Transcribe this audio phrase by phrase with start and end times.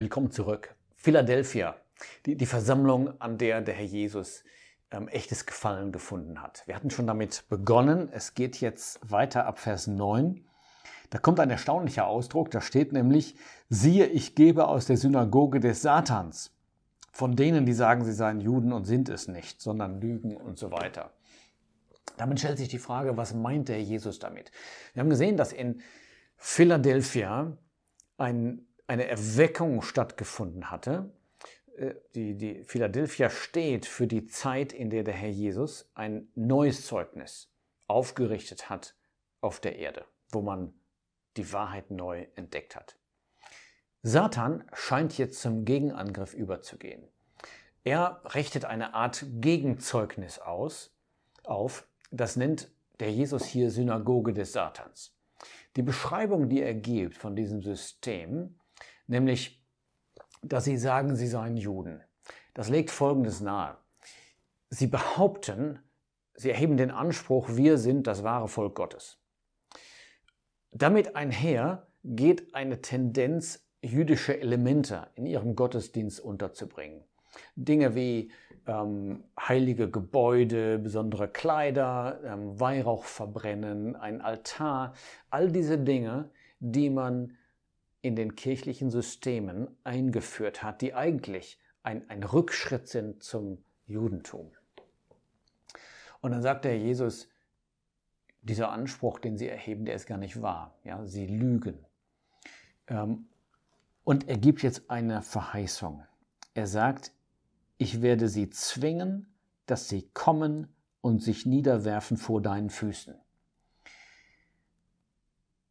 [0.00, 0.76] Willkommen zurück.
[0.94, 1.74] Philadelphia,
[2.24, 4.44] die, die Versammlung, an der der Herr Jesus
[4.92, 6.62] ähm, echtes Gefallen gefunden hat.
[6.66, 8.08] Wir hatten schon damit begonnen.
[8.12, 10.46] Es geht jetzt weiter ab Vers 9.
[11.10, 12.52] Da kommt ein erstaunlicher Ausdruck.
[12.52, 13.34] Da steht nämlich,
[13.70, 16.54] siehe, ich gebe aus der Synagoge des Satans.
[17.10, 20.70] Von denen, die sagen, sie seien Juden und sind es nicht, sondern lügen und so
[20.70, 21.10] weiter.
[22.16, 24.52] Damit stellt sich die Frage, was meint der Jesus damit?
[24.94, 25.82] Wir haben gesehen, dass in
[26.36, 27.58] Philadelphia
[28.16, 31.12] ein eine Erweckung stattgefunden hatte.
[31.76, 36.86] Äh, die, die Philadelphia steht für die Zeit, in der der Herr Jesus ein neues
[36.86, 37.52] Zeugnis
[37.86, 38.96] aufgerichtet hat
[39.40, 40.74] auf der Erde, wo man
[41.36, 42.98] die Wahrheit neu entdeckt hat.
[44.02, 47.08] Satan scheint jetzt zum Gegenangriff überzugehen.
[47.84, 50.94] Er richtet eine Art Gegenzeugnis aus,
[51.44, 52.70] auf, das nennt
[53.00, 55.16] der Jesus hier Synagoge des Satans.
[55.76, 58.58] Die Beschreibung, die er gibt von diesem System,
[59.08, 59.64] nämlich,
[60.42, 62.02] dass sie sagen, sie seien Juden.
[62.54, 63.76] Das legt Folgendes nahe.
[64.70, 65.80] Sie behaupten,
[66.34, 69.18] sie erheben den Anspruch, wir sind das wahre Volk Gottes.
[70.70, 77.04] Damit einher geht eine Tendenz, jüdische Elemente in ihrem Gottesdienst unterzubringen.
[77.56, 78.32] Dinge wie
[78.66, 84.94] ähm, heilige Gebäude, besondere Kleider, ähm, Weihrauch verbrennen, ein Altar,
[85.30, 87.37] all diese Dinge, die man
[88.00, 94.50] in den kirchlichen Systemen eingeführt hat, die eigentlich ein, ein Rückschritt sind zum Judentum.
[96.20, 97.28] Und dann sagt der Jesus,
[98.42, 100.74] dieser Anspruch, den sie erheben, der ist gar nicht wahr.
[100.84, 101.84] Ja, sie lügen.
[102.86, 103.26] Ähm,
[104.04, 106.02] und er gibt jetzt eine Verheißung.
[106.54, 107.12] Er sagt,
[107.76, 109.32] ich werde sie zwingen,
[109.66, 113.14] dass sie kommen und sich niederwerfen vor deinen Füßen.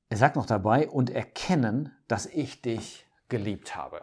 [0.10, 4.02] Er sagt noch dabei, und erkennen, dass ich dich geliebt habe.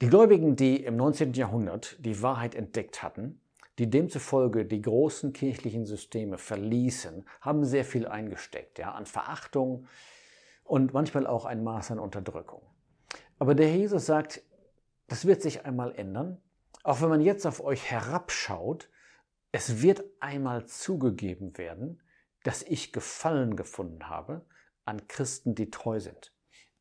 [0.00, 1.32] Die Gläubigen, die im 19.
[1.34, 3.40] Jahrhundert die Wahrheit entdeckt hatten,
[3.78, 9.86] die demzufolge die großen kirchlichen Systeme verließen, haben sehr viel eingesteckt, ja, an Verachtung
[10.64, 12.62] und manchmal auch ein Maß an Unterdrückung.
[13.38, 14.42] Aber der Jesus sagt,
[15.06, 16.40] das wird sich einmal ändern.
[16.84, 18.88] Auch wenn man jetzt auf euch herabschaut,
[19.52, 22.01] es wird einmal zugegeben werden,
[22.44, 24.44] dass ich Gefallen gefunden habe
[24.84, 26.32] an Christen, die treu sind,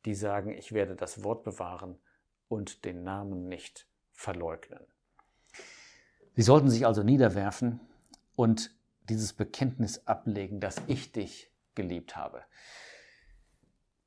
[0.05, 1.99] die sagen, ich werde das Wort bewahren
[2.47, 4.85] und den Namen nicht verleugnen.
[6.35, 7.79] Sie sollten sich also niederwerfen
[8.35, 8.75] und
[9.09, 12.43] dieses Bekenntnis ablegen, dass ich dich geliebt habe.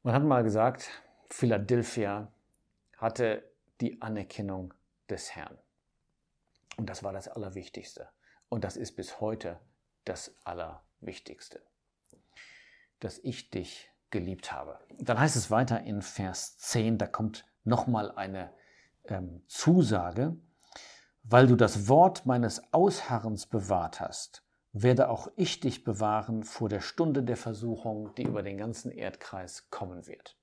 [0.02, 0.90] Man hat mal gesagt,
[1.30, 2.32] Philadelphia
[2.96, 3.42] hatte
[3.80, 4.74] die Anerkennung
[5.08, 5.58] des Herrn.
[6.76, 8.08] Und das war das Allerwichtigste.
[8.48, 9.60] Und das ist bis heute
[10.04, 10.83] das Allerwichtigste.
[11.06, 11.62] Wichtigste,
[13.00, 14.78] dass ich dich geliebt habe.
[14.98, 18.52] Dann heißt es weiter in Vers 10, da kommt nochmal eine
[19.06, 20.36] ähm, Zusage,
[21.22, 26.80] weil du das Wort meines Ausharrens bewahrt hast, werde auch ich dich bewahren vor der
[26.80, 30.36] Stunde der Versuchung, die über den ganzen Erdkreis kommen wird.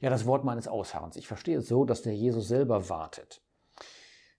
[0.00, 1.16] Ja, das Wort meines Ausharrens.
[1.16, 3.42] Ich verstehe es so, dass der Jesus selber wartet.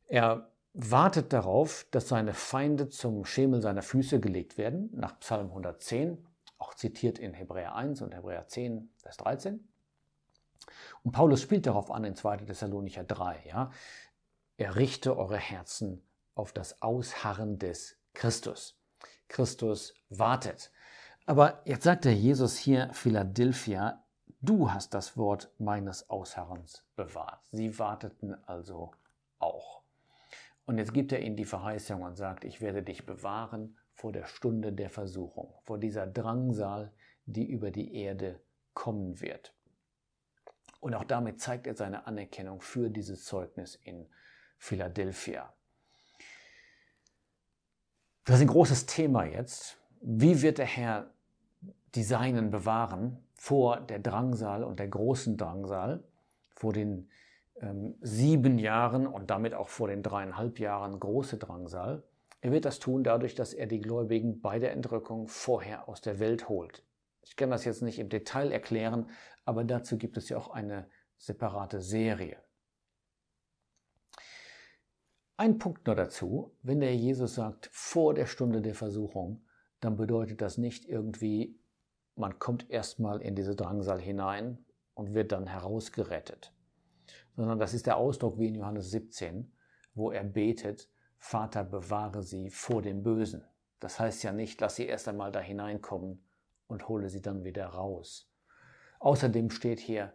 [0.07, 6.25] Er wartet darauf, dass seine Feinde zum Schemel seiner Füße gelegt werden, nach Psalm 110,
[6.57, 9.67] auch zitiert in Hebräer 1 und Hebräer 10, Vers 13.
[11.03, 12.37] Und Paulus spielt darauf an in 2.
[12.37, 13.71] Thessalonicher 3, ja.
[14.57, 18.79] Er richte eure Herzen auf das Ausharren des Christus.
[19.27, 20.71] Christus wartet.
[21.25, 24.03] Aber jetzt sagt der Jesus hier Philadelphia,
[24.41, 27.41] du hast das Wort meines Ausharrens bewahrt.
[27.51, 28.91] Sie warteten also
[29.39, 29.80] auch.
[30.65, 34.25] Und jetzt gibt er ihnen die Verheißung und sagt, ich werde dich bewahren vor der
[34.25, 36.93] Stunde der Versuchung, vor dieser Drangsal,
[37.25, 38.41] die über die Erde
[38.73, 39.53] kommen wird.
[40.79, 44.07] Und auch damit zeigt er seine Anerkennung für dieses Zeugnis in
[44.57, 45.53] Philadelphia.
[48.25, 49.77] Das ist ein großes Thema jetzt.
[50.01, 51.13] Wie wird der Herr
[51.95, 56.03] die Seinen bewahren vor der Drangsal und der großen Drangsal,
[56.55, 57.09] vor den
[57.59, 62.03] ähm, sieben Jahren und damit auch vor den dreieinhalb Jahren große Drangsal.
[62.41, 66.19] Er wird das tun dadurch, dass er die Gläubigen bei der Entrückung vorher aus der
[66.19, 66.83] Welt holt.
[67.23, 69.09] Ich kann das jetzt nicht im Detail erklären,
[69.45, 72.37] aber dazu gibt es ja auch eine separate Serie.
[75.37, 79.45] Ein Punkt nur dazu, wenn der Jesus sagt, vor der Stunde der Versuchung,
[79.79, 81.59] dann bedeutet das nicht irgendwie,
[82.15, 86.53] man kommt erstmal in diese Drangsal hinein und wird dann herausgerettet
[87.35, 89.51] sondern das ist der Ausdruck wie in Johannes 17,
[89.93, 93.43] wo er betet, Vater, bewahre sie vor dem Bösen.
[93.79, 96.23] Das heißt ja nicht, lass sie erst einmal da hineinkommen
[96.67, 98.31] und hole sie dann wieder raus.
[98.99, 100.13] Außerdem steht hier,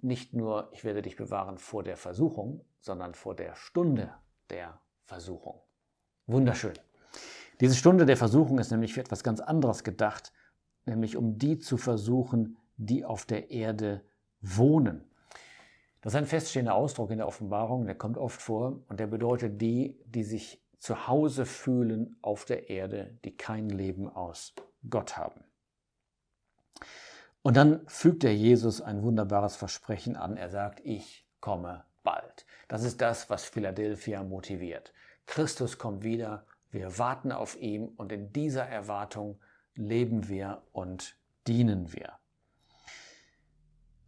[0.00, 4.14] nicht nur, ich werde dich bewahren vor der Versuchung, sondern vor der Stunde
[4.50, 5.60] der Versuchung.
[6.26, 6.74] Wunderschön.
[7.60, 10.32] Diese Stunde der Versuchung ist nämlich für etwas ganz anderes gedacht,
[10.84, 14.02] nämlich um die zu versuchen, die auf der Erde
[14.40, 15.04] wohnen.
[16.06, 19.60] Das ist ein feststehender Ausdruck in der Offenbarung, der kommt oft vor und der bedeutet
[19.60, 24.54] die, die sich zu Hause fühlen auf der Erde, die kein Leben aus
[24.88, 25.42] Gott haben.
[27.42, 30.36] Und dann fügt der Jesus ein wunderbares Versprechen an.
[30.36, 32.46] Er sagt, ich komme bald.
[32.68, 34.92] Das ist das, was Philadelphia motiviert.
[35.26, 39.40] Christus kommt wieder, wir warten auf ihn und in dieser Erwartung
[39.74, 41.16] leben wir und
[41.48, 42.12] dienen wir.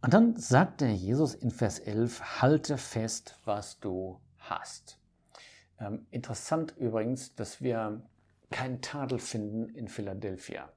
[0.01, 4.97] Und dann sagt der Jesus in Vers 11, halte fest, was du hast.
[5.79, 8.01] Ähm, interessant übrigens, dass wir
[8.49, 10.71] keinen Tadel finden in Philadelphia.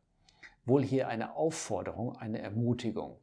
[0.64, 3.18] Wohl hier eine Aufforderung, eine Ermutigung.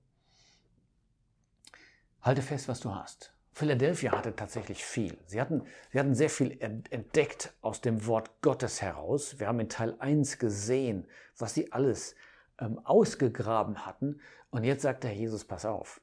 [2.21, 3.33] Halte fest, was du hast.
[3.51, 5.17] Philadelphia hatte tatsächlich viel.
[5.25, 9.39] Sie hatten, sie hatten sehr viel entdeckt aus dem Wort Gottes heraus.
[9.39, 11.07] Wir haben in Teil 1 gesehen,
[11.37, 12.15] was sie alles
[12.59, 14.21] ähm, ausgegraben hatten.
[14.49, 16.01] Und jetzt sagt der Jesus, pass auf,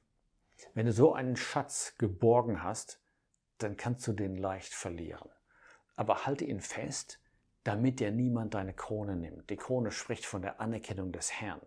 [0.74, 3.00] wenn du so einen Schatz geborgen hast,
[3.58, 5.30] dann kannst du den leicht verlieren.
[5.96, 7.20] Aber halte ihn fest,
[7.64, 9.50] damit dir niemand deine Krone nimmt.
[9.50, 11.60] Die Krone spricht von der Anerkennung des Herrn.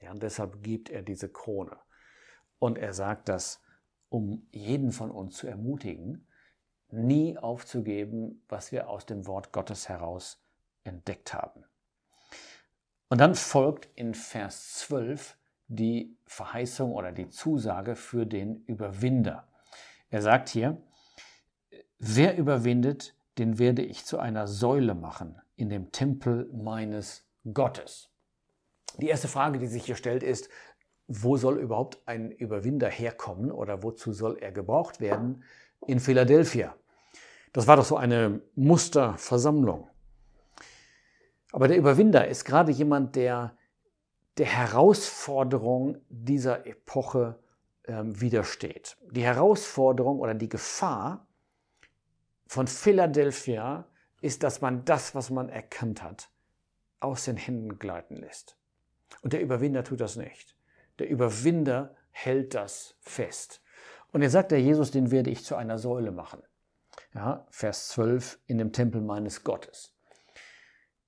[0.00, 1.78] Ja, und deshalb gibt er diese Krone.
[2.58, 3.62] Und er sagt das,
[4.08, 6.28] um jeden von uns zu ermutigen,
[6.90, 10.42] nie aufzugeben, was wir aus dem Wort Gottes heraus
[10.84, 11.64] entdeckt haben.
[13.08, 15.36] Und dann folgt in Vers 12
[15.68, 19.46] die Verheißung oder die Zusage für den Überwinder.
[20.10, 20.80] Er sagt hier,
[21.98, 28.10] wer überwindet, den werde ich zu einer Säule machen in dem Tempel meines Gottes.
[28.98, 30.48] Die erste Frage, die sich hier stellt, ist,
[31.06, 35.44] wo soll überhaupt ein Überwinder herkommen oder wozu soll er gebraucht werden?
[35.86, 36.74] In Philadelphia.
[37.52, 39.88] Das war doch so eine Musterversammlung.
[41.56, 43.56] Aber der Überwinder ist gerade jemand, der
[44.36, 47.38] der Herausforderung dieser Epoche
[47.86, 48.98] ähm, widersteht.
[49.10, 51.26] Die Herausforderung oder die Gefahr
[52.46, 53.86] von Philadelphia
[54.20, 56.28] ist, dass man das, was man erkannt hat,
[57.00, 58.58] aus den Händen gleiten lässt.
[59.22, 60.54] Und der Überwinder tut das nicht.
[60.98, 63.62] Der Überwinder hält das fest.
[64.12, 66.42] Und er sagt der Jesus, den werde ich zu einer Säule machen.
[67.14, 69.95] Ja, Vers 12, in dem Tempel meines Gottes.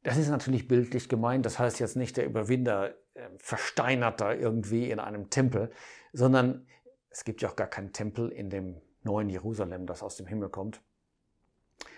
[0.09, 1.45] Das ist natürlich bildlich gemeint.
[1.45, 5.71] Das heißt jetzt nicht, der Überwinder äh, versteinert da irgendwie in einem Tempel,
[6.15, 6.67] sondern
[7.11, 10.49] es gibt ja auch gar keinen Tempel in dem neuen Jerusalem, das aus dem Himmel
[10.49, 10.81] kommt,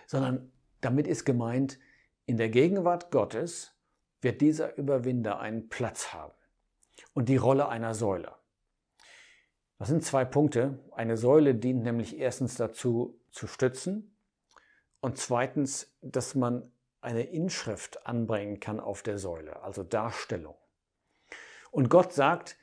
[0.09, 1.79] sondern damit ist gemeint,
[2.27, 3.77] in der Gegenwart Gottes
[4.21, 6.35] wird dieser Überwinder einen Platz haben
[7.15, 8.35] und die Rolle einer Säule.
[9.79, 10.81] Das sind zwei Punkte.
[10.91, 14.17] Eine Säule dient nämlich erstens dazu zu stützen
[15.01, 20.55] und zweitens, dass man eine Inschrift anbringen kann auf der Säule, also Darstellung.
[21.71, 22.57] Und Gott sagt,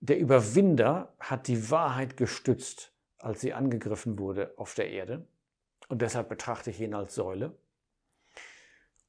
[0.00, 5.26] der Überwinder hat die Wahrheit gestützt, als sie angegriffen wurde auf der Erde.
[5.88, 7.56] Und deshalb betrachte ich ihn als Säule.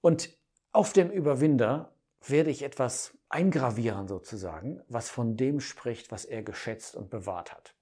[0.02, 0.38] Und
[0.72, 1.94] auf dem Überwinder
[2.28, 7.74] werde ich etwas eingravieren sozusagen, was von dem spricht, was er geschätzt und bewahrt hat.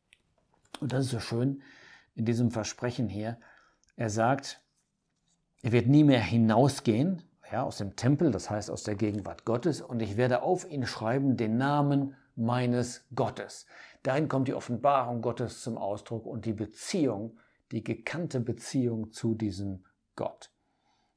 [0.80, 1.62] Und das ist so schön
[2.16, 3.40] in diesem Versprechen hier.
[3.96, 4.62] Er sagt,
[5.62, 9.82] er wird nie mehr hinausgehen ja, aus dem Tempel, das heißt aus der Gegenwart Gottes,
[9.82, 13.66] und ich werde auf ihn schreiben den Namen meines Gottes.
[14.04, 17.38] Dahin kommt die Offenbarung Gottes zum Ausdruck und die Beziehung,
[17.72, 20.52] die gekannte Beziehung zu diesem Gott.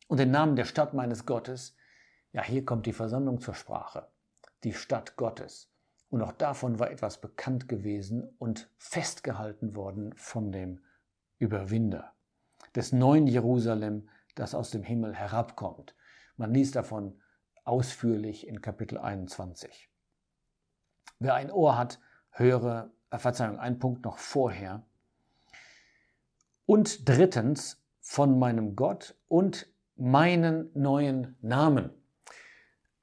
[0.08, 1.76] Und den Namen der Stadt meines Gottes,
[2.32, 4.08] ja, hier kommt die Versammlung zur Sprache,
[4.64, 5.70] die Stadt Gottes.
[6.10, 10.80] Und auch davon war etwas bekannt gewesen und festgehalten worden von dem
[11.38, 12.12] Überwinder,
[12.74, 15.95] des neuen Jerusalem, das aus dem Himmel herabkommt.
[16.37, 17.21] Man liest davon
[17.64, 19.91] ausführlich in Kapitel 21.
[21.19, 22.00] Wer ein Ohr hat,
[22.31, 24.85] höre, äh, Verzeihung, ein Punkt noch vorher.
[26.67, 31.91] Und drittens von meinem Gott und meinen neuen Namen.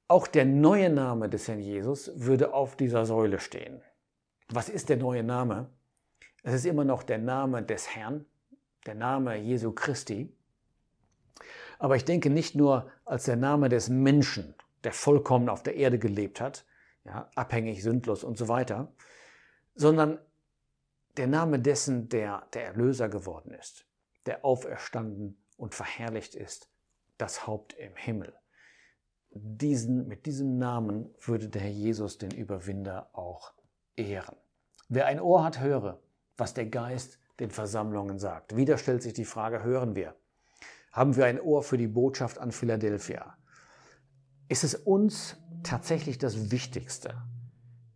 [0.07, 3.81] Auch der neue Name des Herrn Jesus würde auf dieser Säule stehen.
[4.49, 5.69] Was ist der neue Name?
[6.43, 8.25] Es ist immer noch der Name des Herrn,
[8.85, 10.35] der Name Jesu Christi.
[11.81, 15.97] Aber ich denke nicht nur als der Name des Menschen, der vollkommen auf der Erde
[15.97, 16.63] gelebt hat,
[17.05, 18.93] ja, abhängig, sündlos und so weiter,
[19.73, 20.19] sondern
[21.17, 23.87] der Name dessen, der der Erlöser geworden ist,
[24.27, 26.69] der auferstanden und verherrlicht ist,
[27.17, 28.31] das Haupt im Himmel.
[29.31, 33.53] Diesen, mit diesem Namen würde der Herr Jesus den Überwinder auch
[33.95, 34.37] ehren.
[34.87, 35.99] Wer ein Ohr hat, höre,
[36.37, 38.55] was der Geist den Versammlungen sagt.
[38.55, 40.15] Wieder stellt sich die Frage, hören wir?
[40.91, 43.37] Haben wir ein Ohr für die Botschaft an Philadelphia?
[44.49, 47.21] Ist es uns tatsächlich das Wichtigste,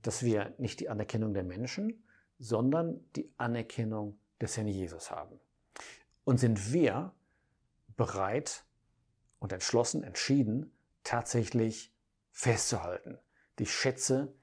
[0.02, 2.06] dass wir nicht die Anerkennung der Menschen,
[2.40, 5.42] sondern die Anerkennung des Herrn Jesus haben?
[6.24, 7.12] Und sind wir
[7.98, 8.64] bereit
[9.40, 10.72] und entschlossen, entschieden,
[11.04, 11.94] tatsächlich
[12.32, 13.18] festzuhalten,
[13.60, 14.34] die Schätze,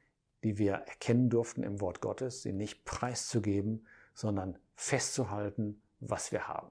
[0.44, 6.71] die wir erkennen durften im Wort Gottes, sie nicht preiszugeben, sondern festzuhalten, was wir haben.